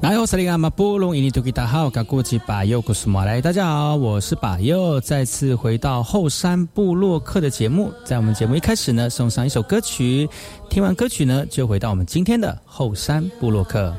[0.00, 3.38] 来，我是那个马布隆伊尼图吉达号，噶过去把右古苏马来。
[3.38, 7.92] 大家好，我是把右，再次回到后山部落客的节目。
[8.02, 10.26] 在我们节目一开始呢，送上一首歌曲，
[10.70, 13.94] 听完歌曲呢，就回到我们今天的后山部落客。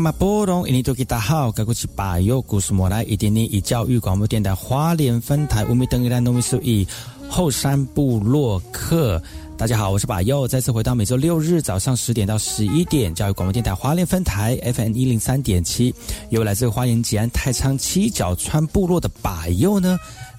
[0.00, 0.66] 嘛波动？
[0.68, 6.86] 印尼多吉大好，该过去把右故事莫来，一点点以教育广播电台花莲分台乌米登伊兰农民数以
[7.28, 9.22] 后山部落客。
[9.56, 15.94] 大家好，我是把右，再次回到每周六日早上十点到十一点，教育广播电台花莲分台 FM 一零三点七，
[16.30, 19.96] 由来自花莲吉安太仓七角川部落的把右呢。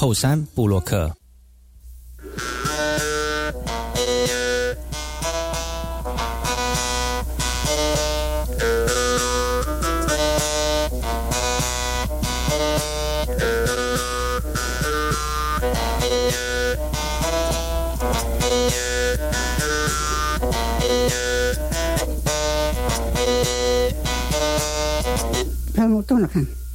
[0.00, 1.12] 后山布洛克。
[25.74, 26.67] 看我动了看。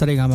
[0.00, 0.26] 大家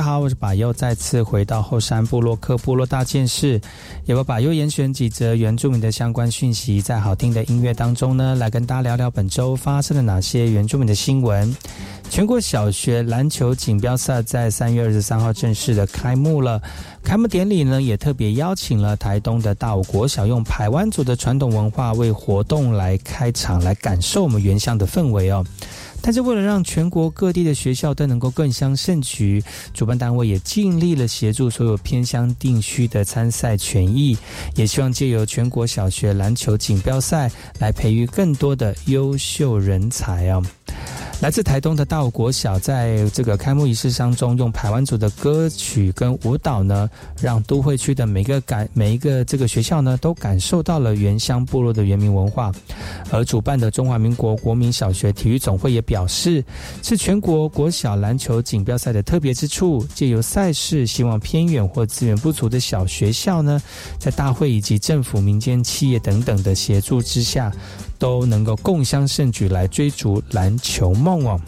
[0.00, 3.60] 好，我是巴尤，再次回到后山部落克部落大件事，
[4.04, 11.52] 也把巴尤严选几则原住民的相关讯息，在好听的音乐当中呢，来跟大家聊聊本周发生了哪些原住民的新闻。
[12.08, 16.62] 全国小学篮球锦标赛在三月二十三号正式的开幕了。
[17.02, 25.44] 开幕典礼呢，也特别邀请了台东的大武国小，用排湾族的传统文化为活动来开场，来感受我们原乡的氛围哦。
[26.02, 29.42] 但是为了让全国各地的学校都能够更相胜局，
[29.74, 34.16] 主办单位也尽力了协助所有偏乡地区的参赛权益，
[34.56, 40.42] 也希望借由全国小学篮球锦标赛来培育更多的优秀人才啊。
[41.20, 46.88] 来自台东的大国小，在这个开幕仪式当中，用台湾族的歌曲跟舞蹈呢，
[47.20, 52.52] 让都会区的每个感每一个这个学校呢，都感受到了原乡部落的原民文化。
[53.10, 56.42] 而主办的中华民国国民小学体育总会也表示，
[56.84, 63.60] 是全国国小篮球锦标赛的特别之处，借由赛事，希望偏远或资源不足的小学校呢，
[63.98, 67.52] 在大会以及政府、民间企业等等的协助之下。
[67.98, 71.40] 都能够共襄盛举来追逐篮球梦哦。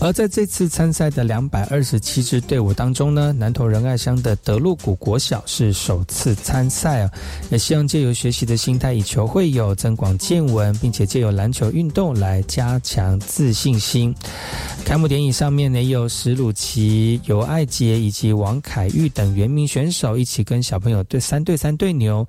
[0.00, 7.10] 而在这次参赛的两百二十七支队伍当中呢，南投仁爱乡的德路谷国小是首次参赛啊，
[7.50, 14.14] 也希望借由学习的心态，以球会友，增广见闻，并且借由篮球运动来加强自信心。
[14.84, 22.26] 开幕典礼上面呢，有史鲁奇、尤爱杰以及王凯玉等原名选手一起跟小朋友对三对三对牛，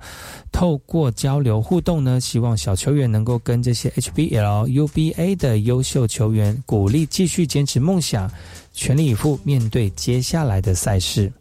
[0.52, 8.30] 透过交流互动呢，希望小球员能够跟这些 HBL、UBA 的优秀球员鼓励继续坚持梦想，
[8.70, 11.34] 全力以赴面对接下来的赛事。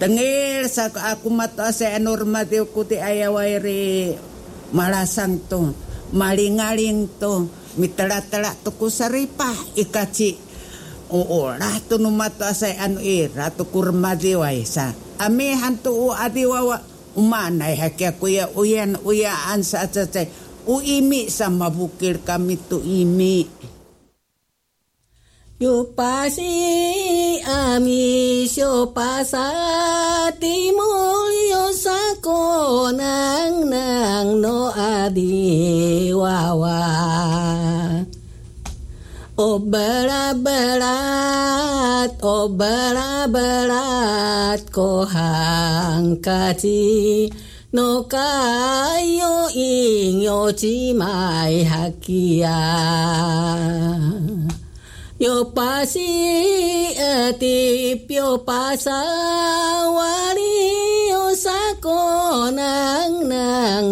[0.00, 4.16] Tengil sa aku mata sa normatif kuti ayawa iri
[4.72, 5.76] malasang to
[6.16, 7.44] malingaling to
[7.76, 10.40] mitala-tala to kusaripa ikaci
[11.10, 14.94] Oo, rato no mata sa ano eh, rato kurmadi wa isa.
[15.18, 16.78] Ame hantu u adi umanai
[17.18, 20.30] umanay hakia kuya uyan uyaan sa atsatay.
[20.70, 23.42] Uimi sa mabukir kami tu imi.
[25.60, 26.56] Yupasi
[27.42, 36.78] ami syopasati sa sakonang nang no adi wawa.
[39.40, 47.32] Oh berat-berat, oh berat-berat ko hang kaci
[47.72, 52.60] no kayo inyo cimai hakia.
[55.16, 59.56] Yo pasi etip yo pasawari
[61.16, 63.24] yo sako nang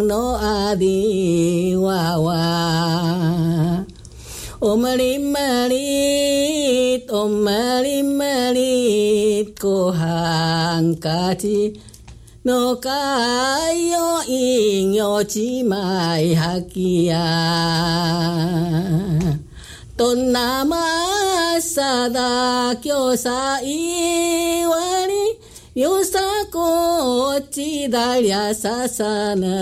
[0.05, 3.17] no adi wawa.
[4.61, 11.79] Omali malit, omali malit, ko hankati
[12.43, 17.31] no kayo inyo chimay hakia.
[19.95, 20.83] Tonama
[21.63, 25.39] sada kyo sa iwari,
[25.79, 26.28] yosa
[26.59, 29.55] kocci dalia sasanang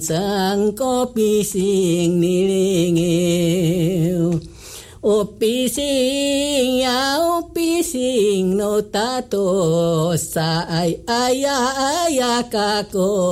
[0.00, 3.20] sang kopi sing nilingi.
[5.04, 11.60] Upising ya upising no tato sa ay aya
[12.08, 13.28] aya kakolina.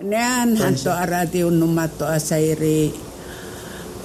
[0.00, 3.11] Nean hanto arati unumato asairi.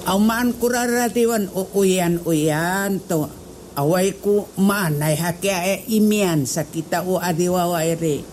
[0.08, 3.28] Auman kuraratiwan uyan uyan to.
[3.76, 8.24] Away ku manay hakya e imian sa kita o adiwawa ere.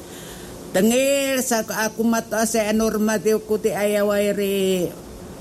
[0.71, 4.89] Tengil sa aku mata sa normative ko ti ayawa ere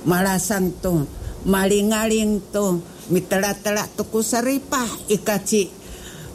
[0.09, 1.05] malasang to
[1.45, 2.81] malingaling to
[3.13, 5.71] mitala-tala to ko saripa ikachi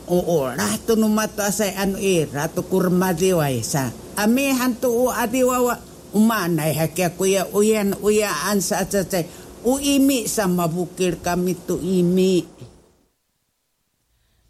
[0.08, 5.80] oo rato no mata sa ano e rato kurmadiway sa ami hanto o adiwawa
[6.16, 9.28] umanay hakya kuya uyan uyaan sa atsatay
[9.68, 12.48] uimi sama bukir kami tu imi.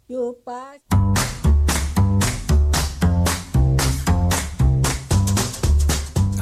[0.07, 0.79] Yo pas.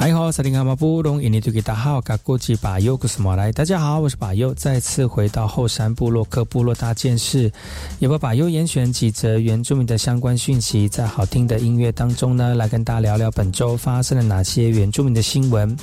[0.00, 7.50] 嗨好，萨丁卡马布隆印尼图吉达好，嘎过吉巴尤古斯马来，大家好，我是巴尤，再次回到后山部落克部落大件事，
[7.98, 15.76] 也把巴尤严选几则原住民的相关讯息，在好听的音乐当中呢，来跟大家聊聊本周发生了哪些原住民的新闻。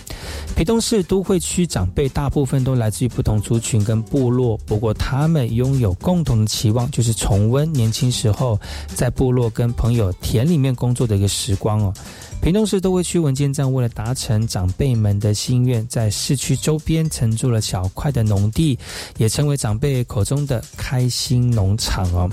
[0.56, 8.58] 屏东市都会区长辈大部分都来自于不同族群跟部落，不过他们拥有共同的期望，就是重温年轻时候
[8.88, 11.94] 在部落跟朋友田里面工作的一个时光哦。
[12.42, 18.78] 屏东市都会区文件站为了达成长辈们的心愿，在市区周边承租了小块的农地，
[19.18, 22.30] 也成为长辈口中的开心农场哦。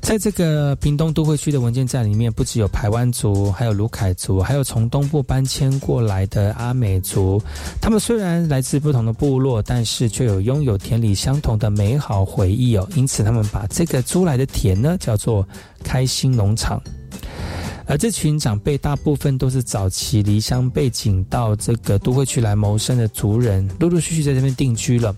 [0.00, 7.40] 在这个屏东都会区的文件站里面，不只有排湾族，还有卢凯族，还有从东部搬迁过来的阿美族。
[7.82, 12.88] 他们虽然来自不同的部落，但是却有拥有田里相同的美好回忆哦。
[12.96, 15.46] 因此，他们把这个租来的田呢，叫做
[15.84, 16.82] 开心农场。
[17.86, 25.14] 而这群长辈大部分都是早期离乡背景到这个都会区来谋生的族人，陆陆续续在这边定居了。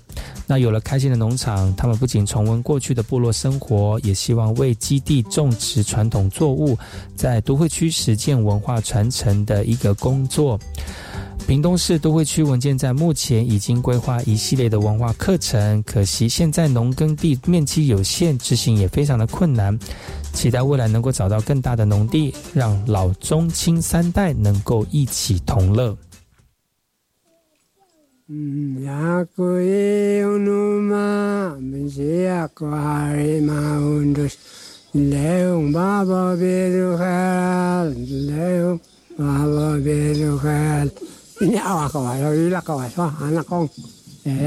[0.46, 6.76] 那有了开心的农场，他们不仅重温过去的部落生活，也希望为基地种植传统作物，
[7.16, 10.58] 在都会区实践文化传承的一个工作。
[11.46, 19.78] 屏东市都会区文件站目前已经规划一系列的文化课程，可惜现在农耕地面积有限，执行也非常的困难。
[20.34, 25.96] 期待未来能够找到更大的农地，让老中青三代能够一起同乐。
[28.28, 34.28] 嗯，呀，可以用努嘛，没事呀，可还嘛运动，
[34.92, 37.04] 来用爸爸别如海，
[38.28, 38.78] 来用
[39.16, 40.90] 爸爸别如海。
[41.42, 43.66] ini awak kau ada ila kau so anak kong
[44.22, 44.46] eh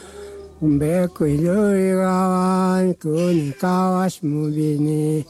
[0.61, 5.25] un beco y gaban con cawas mubini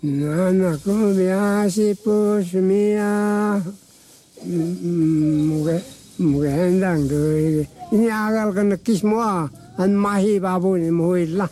[0.00, 3.60] nana kubia si pus mia
[4.48, 5.76] muge
[6.18, 9.44] mugendang doi ini agal kan semua
[9.76, 10.88] an mahi babu ni
[11.36, 11.50] lah,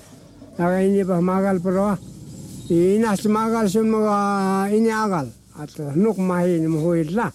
[0.56, 1.92] aga ini bah magal pro
[2.70, 5.28] ini as magal semua ini agal
[5.60, 7.28] atau nuk mahi ni muilla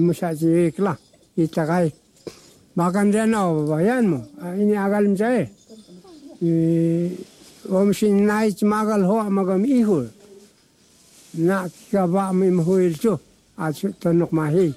[0.00, 0.96] musaji ikla
[1.36, 1.92] itagai
[2.78, 4.14] माकमजा नभयो भएन म
[4.58, 5.44] यिनी आगलम चाहिँ
[7.78, 9.98] ओमसिन नाइच मागल हो मगम इ हो
[11.48, 11.58] ना
[11.92, 13.12] कबा मिम होइल चो
[13.58, 14.68] आज तनुक माही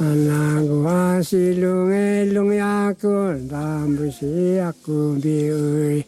[0.00, 6.00] Anangwa si lunge lunge aku dambu si aku bi ui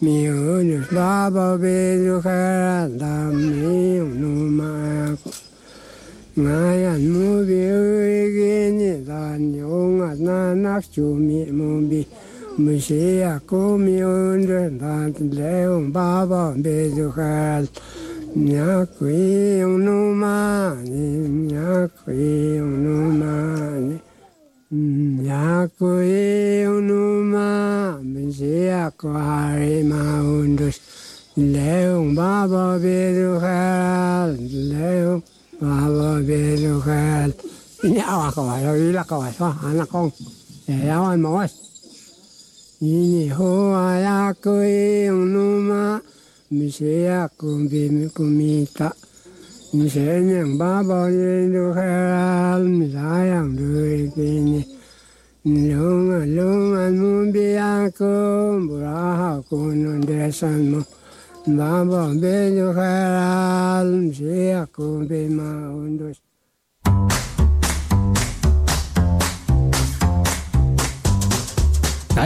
[0.00, 5.45] mi unus baba bi lukha dam mi unuma aku
[6.36, 12.04] ngaya nubi uigini dani unga nanak chumi mumbi
[12.60, 17.64] mushiya kumi undre dant leung baba bezu khal
[18.36, 23.96] nyakui unumani nyakui unumani
[25.24, 27.48] nyakui unuma
[28.04, 30.76] mushiya kuhari maundus
[31.40, 34.36] leung baba bezu khal
[34.68, 35.24] leung
[35.60, 35.88] và
[36.26, 36.82] về được
[37.82, 40.10] nhau à cõi rồi là cõi thôi anh là con
[40.66, 41.46] để áo anh mỗi
[42.80, 45.98] nhìn hồ à cười nó ma
[46.50, 48.90] mình sẽ cùng bị mình cùng mình ta
[49.72, 54.64] mình sẽ nhận ba bao nhiêu được hay mình đã nhận được cái này
[55.44, 60.78] lương lương anh muốn biết anh cũng bữa học cũng nên để sang mà
[61.46, 61.52] 大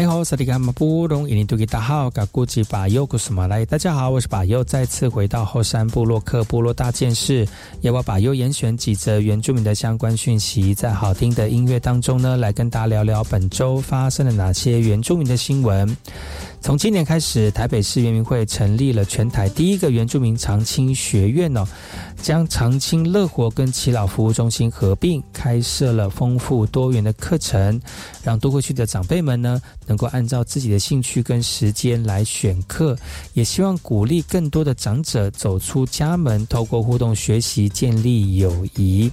[0.01, 3.67] 家好，萨利卡马布隆伊尼图吉达好，嘎古吉巴尤古斯马来。
[3.67, 7.47] 大家好，我是巴尤，再次回到后山部落克部落大件事，
[7.83, 15.95] 要我巴尤严选几则原住民的相关讯息，在好听的音乐当中呢，来跟大家聊聊本周发生了哪些原住民的新闻。
[16.61, 21.65] 从今年开始，台北市原民会成立了全台第一个原住民长青学院哦，
[22.23, 27.81] 将长青乐活跟耆老服务中心合并，开设了丰富多元的课程，
[28.23, 32.97] 让多过去的长辈们呢，能够按照自己的兴趣跟时间来选课，
[33.33, 39.11] 也希望鼓励更多的长者走出家门，透过互动学习建立友谊。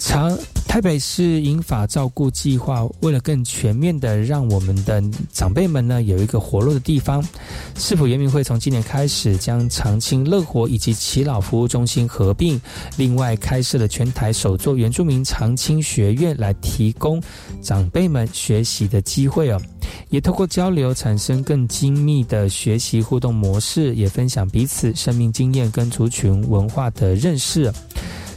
[0.00, 7.22] 长台北市银法照顾计划，为了更全面的让我们的长辈们呢有一个活络的地方，
[7.76, 12.58] 市府原民会从今年开始将长青乐活以及耆老服务中心合并，
[12.96, 17.22] 另外开设了全台首座原住民长青学院，来提供
[17.60, 19.60] 长辈们学习的机会哦，
[20.08, 27.70] 也透过交流产生更精密的学习互动模式，也分享彼此生命经验跟族群文化的认识。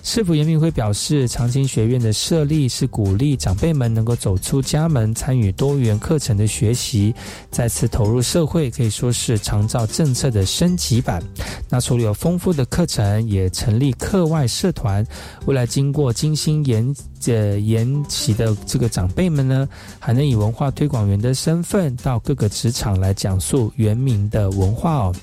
[0.06, 7.16] 市府严明辉表示，长青学院的设立是鼓励长辈们能够走出家门，参与多元课程的学习，
[7.50, 11.24] 再次投入社会，可以说是长照政策的升级版。
[11.70, 15.08] 那除了有丰富的课程，也成立课外社团，
[15.46, 16.94] 未来经过精心研
[17.28, 19.68] 呃研习的这个长辈们呢，
[20.00, 25.16] 还能以文化推广员的身份到各个职场来讲述原民的文化哦。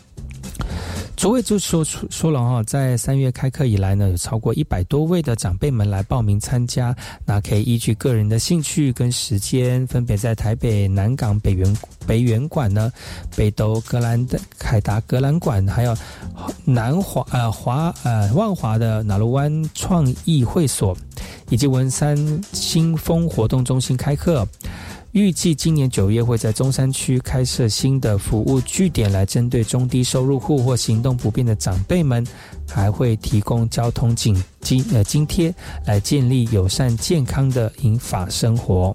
[1.21, 6.97] 卓伟就说说了哈，在三月开课以来呢，有超过一百多位的长辈们来报名参加。
[7.27, 12.91] 那可以依据个人的兴趣跟时间，分别在台北南港北园北园馆呢、
[13.37, 15.95] 北斗格兰的凯达格兰馆，还有
[16.65, 20.97] 南华呃华呃万华的纳罗湾创意会所，
[21.51, 22.17] 以及文山
[22.55, 24.49] 新丰活动中心开课。
[25.13, 32.25] 预计今年九月会在中山区开设新的服务据点，来针对中低收入户或行动不便的长辈们，
[32.69, 35.53] 还会提供交通津津呃津贴，
[35.85, 38.95] 来建立友善健康的银法生活。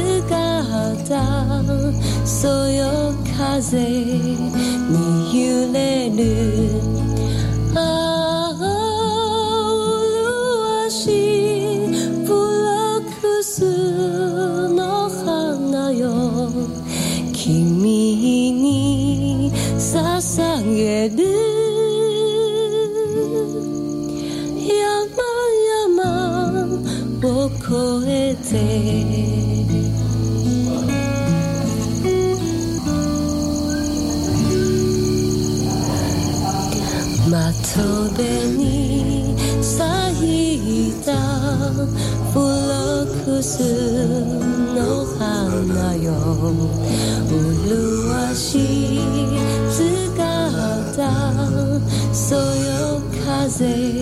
[2.26, 4.98] そよ風に
[5.34, 6.20] 揺れる。
[7.74, 7.80] あ
[8.60, 8.64] あ
[10.86, 10.96] 麗し
[11.28, 11.31] い
[43.42, 43.64] ス
[44.76, 46.12] の花よ。
[47.32, 49.00] 麗しい
[49.70, 51.02] 姿
[52.14, 54.01] そよ風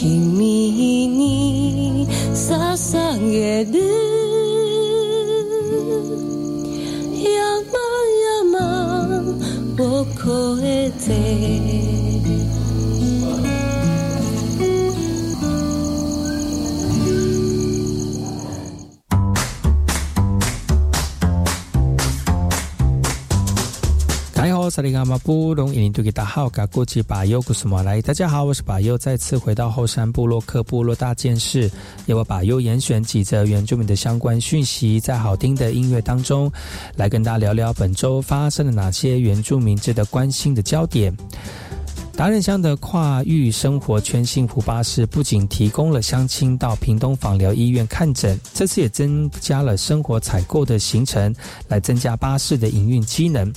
[0.00, 4.07] 君に捧げる。
[24.78, 25.04] 大家
[28.28, 31.68] 好，我是巴尤，再次回到后山部落克部落大件事，
[32.06, 36.48] 由我巴尤严选几则原住民的相关讯息，在好听的音乐当中，
[36.94, 41.12] 来跟大家聊聊本周发生了哪些原住民值得关心的焦点。
[42.14, 51.34] 达人乡的跨域生活圈幸福巴士不仅提供了乡亲到屏东访疗医院看诊，这次也增加了生活采购的行程，
[51.66, 53.52] 来增加巴士的营运机能。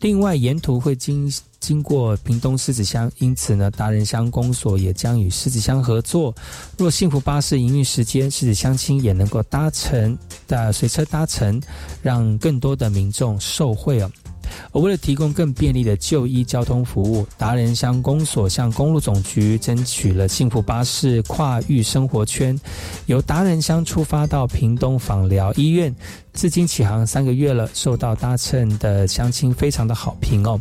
[0.00, 6.34] 另外，沿途会经经过屏东狮子乡，因此呢，达人乡公所也将与狮子乡合作。
[6.78, 10.16] 若幸福巴士营运时间，狮子乡亲也能够搭乘
[10.48, 11.60] 的随车搭乘，
[12.00, 14.10] 让更多的民众受惠哦。
[14.72, 22.58] 而为了提供更便利的就医交通服务，达人乡公所向公路总局争取了幸福巴士跨域生活圈，
[23.06, 25.94] 由达人乡出发到屏东访疗医院。
[26.40, 30.58] 至今起航三个月了，受到搭乘的乡亲非常的好评哦。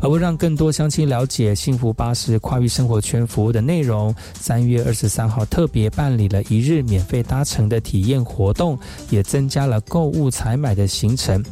[0.00, 8.78] 而为让更多乡亲了解幸福巴士跨域生活圈服务的内容，三月二十三号特别办理了一日免费搭乘的体验活动，
[9.10, 11.44] 也增加了购物采买的行程，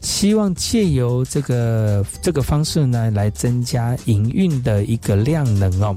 [0.00, 5.96] 希望借由这个这个方式呢，来增加营运的一个量能哦。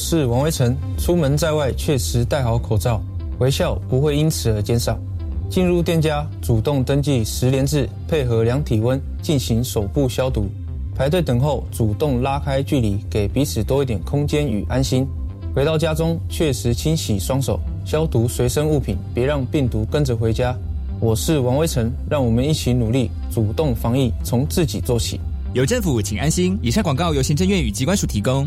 [0.00, 0.74] 是王威成。
[0.96, 3.00] 出门在外，确实戴好口罩，
[3.38, 4.98] 微笑不会因此而减少。
[5.50, 10.48] 进入店家，主动登记十连制，配合量体温进行手部消毒。
[10.96, 15.06] 排队等候，主动拉开距离，给彼此多一点空间与安心。
[15.54, 20.56] 回到家中，确实清洗双手，消毒随身物品，别让病毒跟着回家。
[20.98, 25.20] 我是王威成，让我们一起努力，主动防疫，从自己做起。
[25.52, 26.56] 有政府，请安心。
[26.62, 28.46] 以上广告由行政院与机关署提供。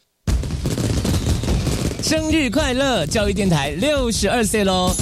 [2.11, 3.05] 生日快乐！
[3.05, 4.93] 教育电台六十二岁喽！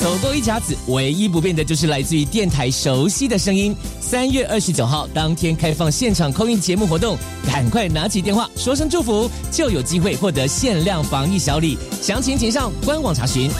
[0.00, 3.76] 走过一甲子，唯一不变的就是来自于电台熟悉的声音。
[4.00, 11.76] 三月二十九号当天开放现场空运节目活动，赶快拿起电话说声祝福，就有机会获得限量防疫小礼。
[12.00, 13.50] 详情请上官网查询。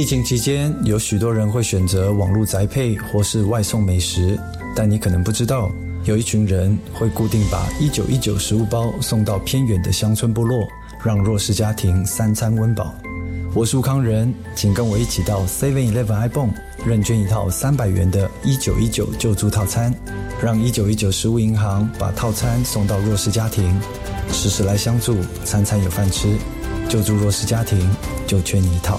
[0.00, 4.40] 疫情期间，有许多人会选择网络宅配或是外送美食，
[4.74, 5.70] 但你可能不知道，
[6.04, 10.66] 有一群人会固定把一九一九食物包送到偏远的乡村部落，
[11.04, 12.94] 让弱势家庭三餐温饱。
[13.52, 16.54] 我是吴康仁，请跟我一起到 Seven Eleven iPhone
[16.86, 19.94] 认捐一套三百元的一九一九救助套餐，
[20.42, 23.78] 让一九一九食物银行把套餐送到弱势家庭，
[24.32, 26.38] 时时来相助，餐餐有饭吃，
[26.88, 27.78] 救助弱势家庭
[28.26, 28.98] 就缺你一套。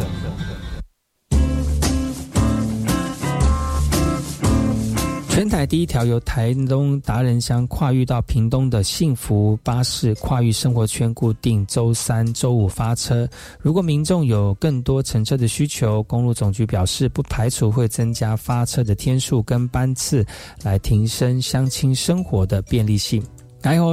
[5.65, 13.27] 第一条由台东达人乡跨域到屏东的幸福巴士跨域生活圈，固定周三、周五发车。
[13.59, 20.25] 如果民众有更多乘车的需求，公路总局表示，不排除会增加发车的天数跟班次，
[20.63, 23.21] 来提升乡亲生活的便利性。
[23.63, 23.85] 大家好，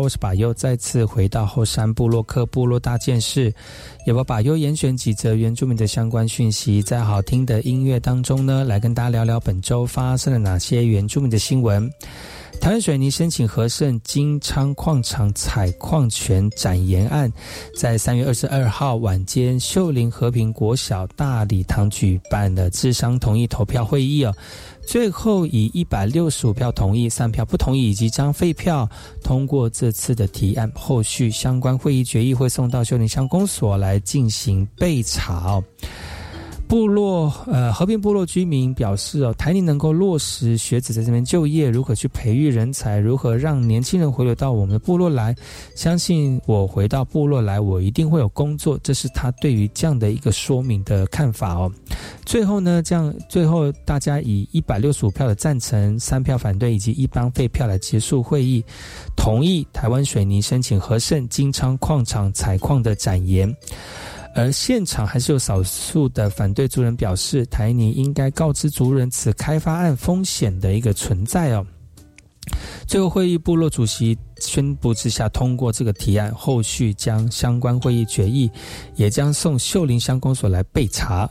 [0.00, 3.52] 我是巴优，再次回到后山部落克部落大件事，
[4.06, 11.90] 也把巴优严选几则原住民的相关讯息，在好听的音乐当中呢，来跟大家聊聊本周发生了哪些原住民的新闻。
[12.60, 17.30] 台湾水泥申请和盛金昌矿场采矿权展延案，
[17.76, 24.32] 在三月二十二号晚间，秀林和平国小大礼堂举办了智商同意投票会议哦。
[24.86, 28.88] 最后以一百六十五票同意、三票不同意以及将废票
[29.22, 30.70] 通过这次的提案。
[30.74, 35.62] 后续相关会议决议会送到秀林乡公所来进行备查。
[36.66, 45.34] 部落呃和平部落居民表示哦，台宁能够落实学子在这边就业，如何去培育人才，如何让年轻人回流到我们的部落来？
[45.74, 48.78] 相信我回到部落来，我一定会有工作。
[48.82, 51.70] 这是他对于这样的一个说明的看法哦。
[52.24, 58.64] 最后呢，这样最后大家以一百六十五票的赞成、三票反对以及一帮废票来结束会议，
[59.16, 63.54] 同意台湾水泥申请和盛金昌矿场采矿的展延。
[64.34, 71.64] 而现场还是有少数的反对族人表示，台泥应该告知族人此开发案风险的一个存在哦。
[72.86, 78.50] 最后会议部落主席宣布之下通过这个提案，后续将相关会议决议
[78.96, 81.30] 也将送秀林乡公所来备查。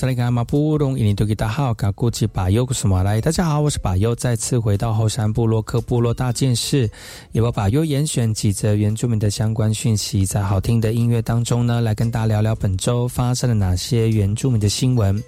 [0.00, 3.20] 萨利卡马布隆伊尼多吉达好，嘎古吉巴尤古什马来。
[3.20, 6.90] 大家好，我是巴尤，再次回到后山部落克部落大件事，
[7.32, 15.22] 也把巴尤严选几则原住民的相关讯息，在好听的音乐当中呢，来跟大家聊聊本周发生了哪些原住民的新闻。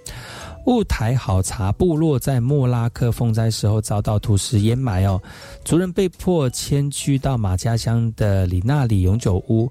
[0.65, 5.21] 雾台好茶部落在莫拉克风灾时候遭到土石掩埋哦，
[5.67, 9.71] 族人被迫迁居到马家乡的里纳里永久屋。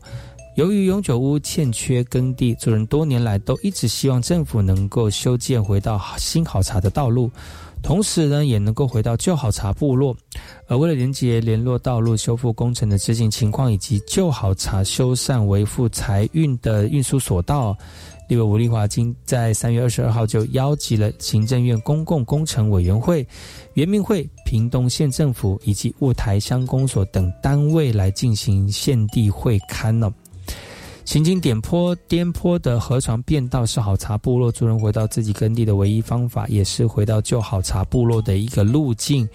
[0.56, 7.32] 由于永久屋欠缺耕地，族人多年来都一直希望政府能够修建回到新好茶的道路，
[7.82, 10.14] 同时呢，也能够回到旧好茶部落。
[10.68, 17.74] 而为了连接联络道路修复工程的执行情况，以及旧好茶修缮维护财运的运输索道，
[18.28, 23.26] 立委吴立华今在三月二十二号就邀集了行政院公共工程委员会、
[23.76, 30.14] 原民会、屏东县政府以及雾台乡公所等单位来进行县地会勘呢。
[31.12, 39.28] 行经点坡、颠坡的河床变道是好茶部落族人回到自己耕地的唯一方法，也是回到旧好茶部落的一个路径。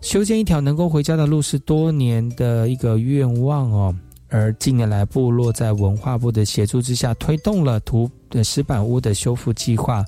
[0.00, 3.94] 修建一条能够回家的路是多年的一个愿望哦。
[4.30, 8.10] 而近年来，部落在文化部的协助之下，推动了土
[8.42, 10.02] 石板屋的修复计划。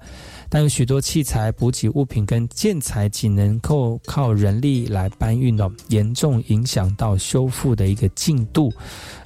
[0.49, 8.73] 但有许多器材、补给物品跟建材仅能够靠人力来搬运哦，严重影响到修复的一个进度。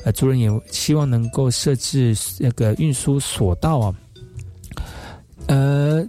[0.04, 3.94] 呃，族人也希望能够设置那个运输索道啊。
[5.46, 6.06] 呃，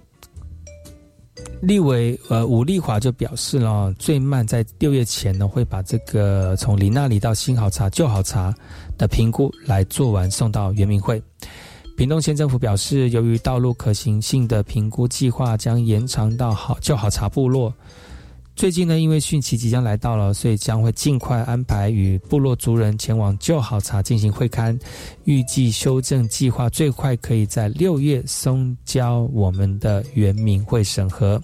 [1.62, 8.54] 立委呃吴丽华就表示了，最慢在六月前呢，会把这个从林那里到新好茶、旧好茶
[8.98, 11.22] 的评估来做完，送到原民会。
[12.00, 17.74] 屏东县政府表示，由于道路可行性的评估计划将延长到好旧好茶部落，
[18.56, 24.80] 最近呢，因为汛期即将来到了，所以将会尽快安排与部落族人前往旧好茶进行会勘，
[25.26, 31.44] 预计修正计划最快可以在六月送交我们的原民会审核。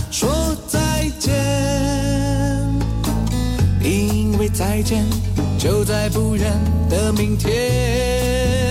[4.53, 5.05] 再见
[5.57, 6.51] 就在不远
[6.89, 8.70] 的明天。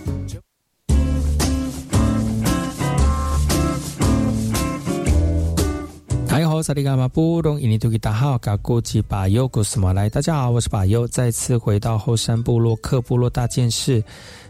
[6.61, 10.07] 萨利嘎马布隆伊尼图吉达好，嘎古吉巴尤古斯马来。
[10.09, 14.03] 大家好，我是巴尤，再次回到后山部落克部落大件事，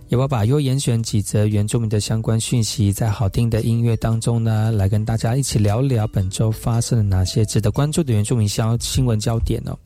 [0.10, 9.78] 也把巴尤严选几则原住民的相关讯息，在好听的音乐当中呢，来跟大家一起聊聊本周发生了哪些值得关注的原住民消新闻焦点呢？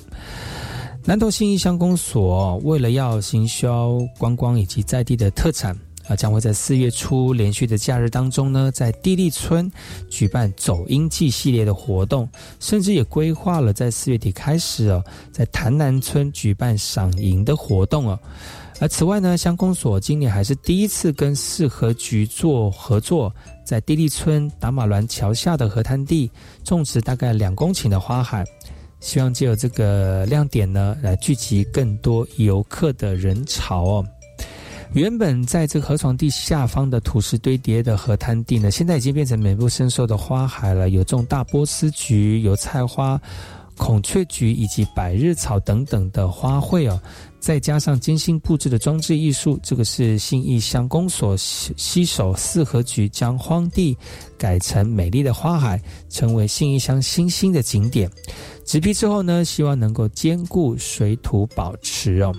[1.04, 5.78] 南投信义乡公所为了要行销观光以及在地的特产。
[6.08, 9.72] 啊，将会在四月初连续的假日当中呢，在地利村
[10.10, 12.30] 举办走音季系列的活动，
[12.60, 18.20] 甚至也规划了在四月底开始哦，在潭南村举办赏银的活动哦。
[18.80, 23.34] 而此外呢，乡公所今年还是第一次跟四合局做合作，
[23.64, 26.30] 在地利村达马峦桥下的河滩地
[26.64, 28.44] 种植大概两公顷的花海，
[29.00, 34.06] 希望借由这个亮点呢，来聚集更多游客的人潮哦。
[34.96, 43.20] 原本在这个河床地下方的土石堆叠的河滩地呢，现在已经变成美不胜收的花海了，有种大波斯菊、油菜花、
[43.76, 46.98] 孔雀菊以及百日草等等的花卉哦。
[47.42, 53.98] 再加上精心布置的装置艺术，这个是信义乡公所携手四合局将荒地
[54.38, 55.78] 改成美丽的花海，
[56.10, 58.10] 成为信义乡新兴的景点。
[58.64, 62.34] 植批之后呢，希望能够兼顾水土保持哦。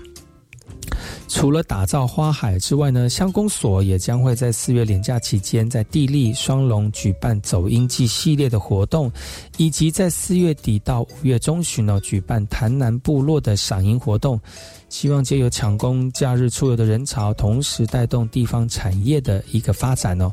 [1.29, 9.11] 除了打造花海之外呢，乡公所也将会在四月连假期间，在地利双龙举办走音季系列的活动，
[9.57, 14.41] 以及在四月底到五月中旬呢，举办潭南部落的赏樱活动。
[14.89, 20.33] 希望借由抢攻假日出游的人潮，同时带动地方产业的一个发展哦。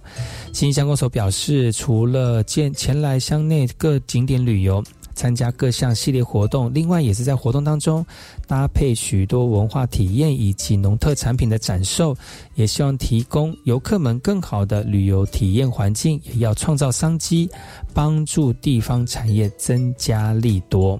[0.53, 4.83] 新乡公所表示，除了见前来乡内各景点旅游。
[5.13, 8.05] 参加各项系列活动，另外也是在活动当中
[8.47, 12.15] 搭配许多文化体验以及农特产品的展售，
[12.55, 17.49] 也希望提供游客们更好的旅游体验环境，也要创造商机，
[17.93, 20.99] 帮助地方产业增加利多。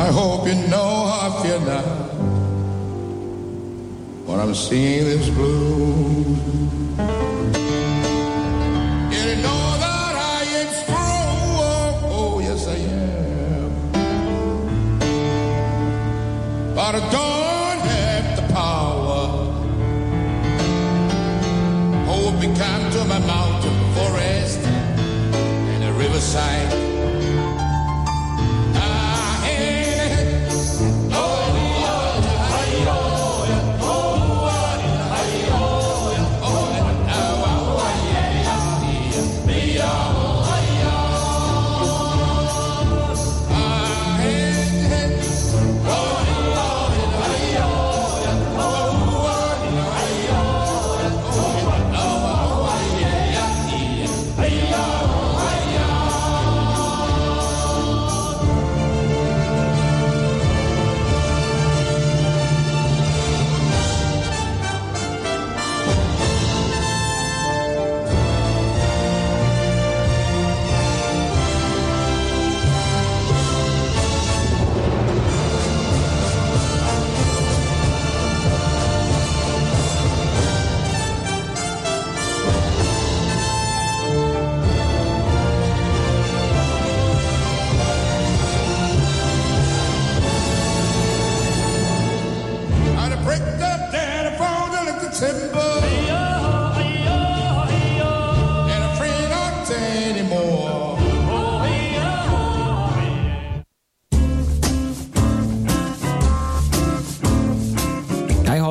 [0.00, 1.82] I hope you know how I feel now
[4.24, 6.24] when I'm seeing this blue.
[9.14, 11.90] You know that I am strong.
[12.18, 13.70] Oh, yes, I am.
[16.74, 19.22] But I don't have the power.
[22.06, 26.89] Hope Oh, become to my mountain forest and the riverside.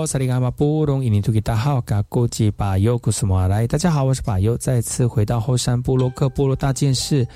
[0.10, 7.28] 萨利伽马布隆伊尼图吉大号嘎古吉巴尤古斯莫来，大家好，我是巴尤，再次回到后山部落克部落大件事，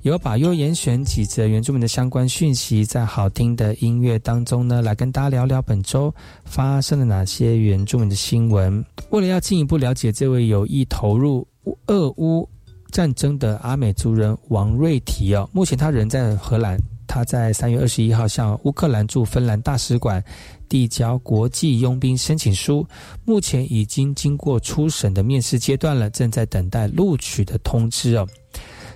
[0.00, 6.10] 由巴尤严选几则原住民的相关讯息，在好听的音乐当中呢，来跟大家聊聊本周
[6.46, 8.82] 发生了哪些原住民的新闻。
[9.10, 11.46] 为了要进一步了解这位有意投入
[11.88, 12.48] 俄乌
[12.90, 16.78] 战争的阿美族人王瑞提哦，目前他人在荷兰。
[17.12, 20.24] 他在三月二十一号向乌克兰驻芬兰大使馆
[20.66, 22.86] 递交国际佣兵申请书，
[23.26, 28.26] 目前已经经过初审的面试阶段了，正在等待录取的通知哦。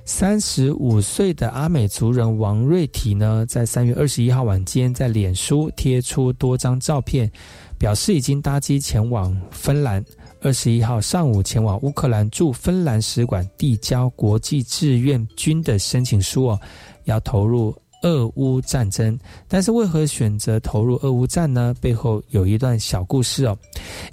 [0.06, 7.30] 三十五岁的阿美族人王瑞提呢，在三月二十一号晚间在脸书贴出多张照片，
[7.78, 10.02] 表示已经搭机前往芬兰。
[10.40, 16.58] 二十一号上午前往乌克兰驻芬兰使馆递交国际志愿军的申请书哦，
[17.04, 17.76] 要投入。
[18.02, 19.18] 俄乌战争，
[19.48, 21.74] 但是为何选择投入俄乌战呢？
[21.80, 23.56] 背后有一段小故事哦。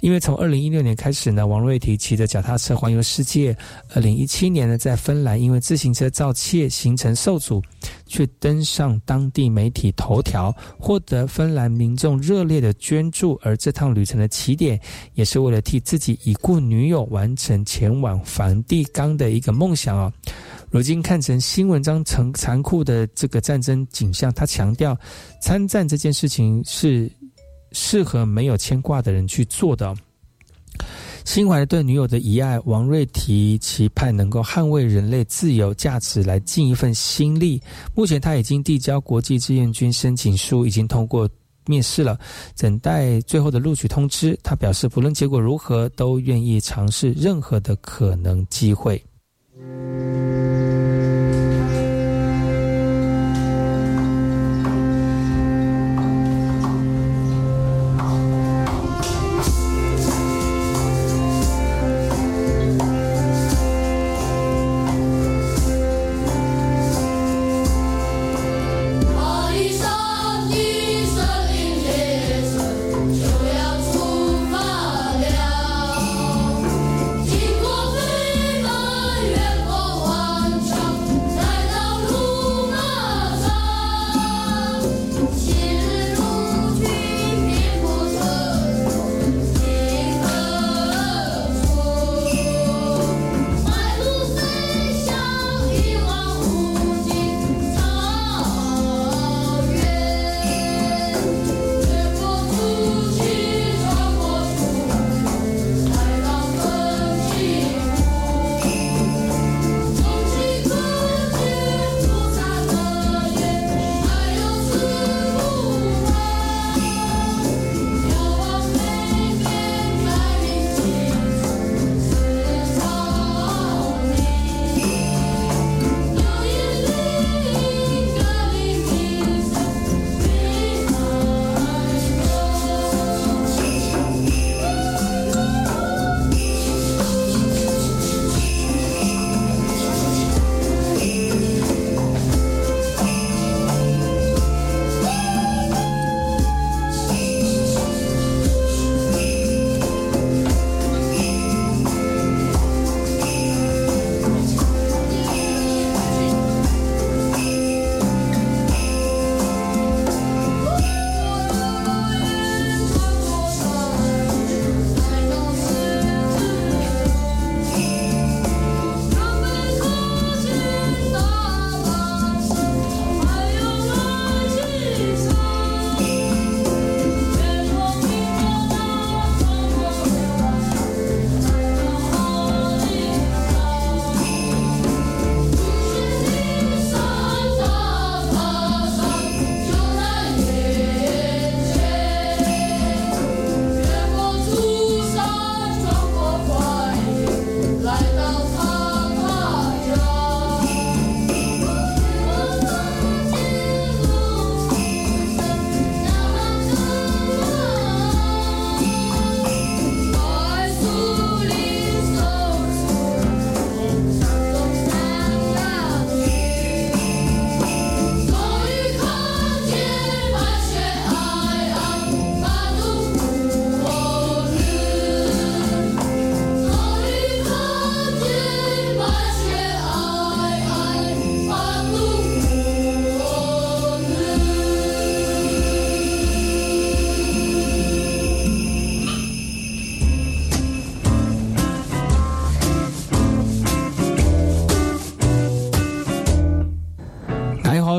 [0.00, 3.56] 因为从二零一六年开始呢，王瑞提骑着脚踏车环游世界。
[3.94, 7.62] 二零一七年呢，在芬兰因为自行车盗窃行程受阻，
[8.14, 13.36] 却登上当地媒体头条，获得芬兰民众热烈的捐助。
[13.42, 14.80] 而这趟旅程的起点，
[15.14, 20.12] 也是为了替自己已故女友完成前往梵蒂冈的一个梦想哦。
[20.70, 24.96] 如今看成新文章残残酷的这个战争景象，他强调
[25.40, 27.10] 参战这件事情是
[27.72, 29.92] 适合没有牵挂的人去做的。
[31.24, 37.60] 心怀对女友的遗爱，王瑞提期盼能够捍卫人类自由价值来尽一份心力。
[37.94, 41.28] 目前他已经递交国际志愿军申请书，已经通过
[41.66, 42.18] 面试了，
[42.58, 44.38] 等待最后的录取通知。
[44.42, 49.02] 他表示，不论结果如何，都愿意尝试任何的可能机会。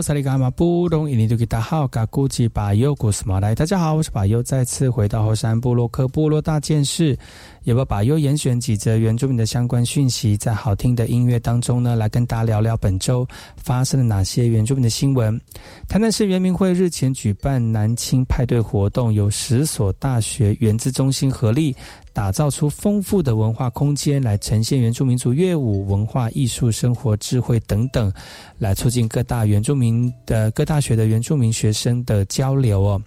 [0.06, 7.18] 萨利伽马布隆伊尼多吉达好，嘎古吉巴尤古斯马来，大家好，我是巴尤，再次回到后山部落克部落大件事，
[7.64, 13.28] 也把巴尤严选几则原住民的相关讯息，在好听的音乐当中呢，来跟大家聊聊本周
[13.58, 15.42] 发生了哪些原住民的新闻。
[15.88, 21.76] 台南市原民会日前举办南青派对活动，由十所大学原资中心合力。
[22.16, 28.10] 打造出丰富的文化空间，来呈现原住民族乐舞、文化艺术、生活智慧等等，
[28.60, 33.02] 来促进各大原住民的各大学的原住民学生的交流哦。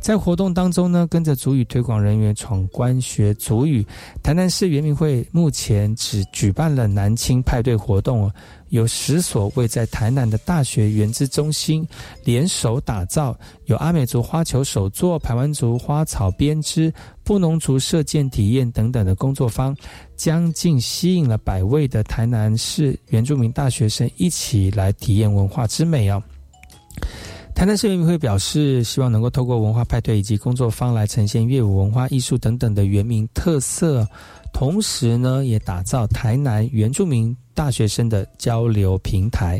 [0.00, 3.84] 在活动当中呢，跟着族语推广人员闯关学族语。
[4.22, 8.32] 台南市原民会目前只举办了南青派对活动哦，
[8.68, 11.86] 有十所位在台南的大学原资中心
[12.24, 16.92] 联手打造，有阿美族花球手作、排湾族花草编织、
[17.24, 19.76] 布农族射箭体验等等的工作坊，
[20.16, 26.22] 将近吸引了百位的台南市原住民大学生一起来体验文化之美哦。
[27.56, 34.06] 台南市原民会表示，希望能够透过文化派对以及工作坊来呈现乐舞文化艺术等等的原民特色，
[34.52, 39.58] 同时呢，也打造台南原住民大学生的交流平台。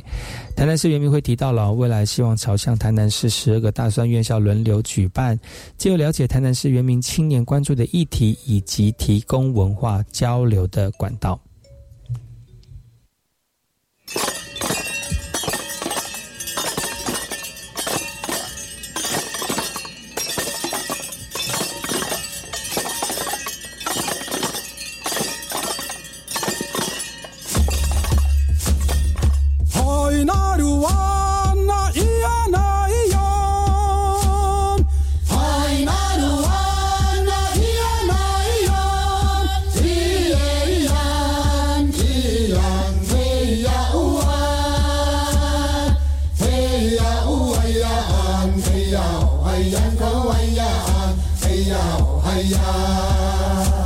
[0.55, 5.41] 台南市原民会提到了未来希望朝向台南市十二个大专院校轮流举办，
[5.79, 11.41] 借由了解台南市原民青年关注的议题，以及提供文化交流的管道。
[53.09, 53.86] Ah.